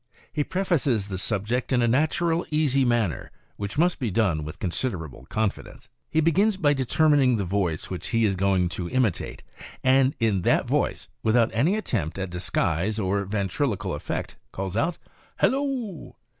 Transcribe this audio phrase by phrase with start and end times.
[0.33, 5.27] He prefaces the subject in a natural, easy manner, which must be done with considerable
[5.29, 5.89] confidence.
[6.09, 9.43] He begins by determining the voice which he is going to imitate,
[9.83, 14.97] and in that voice, without any attempt at disguise or ventriloquial effect, calls out
[15.35, 16.15] "Hallo!"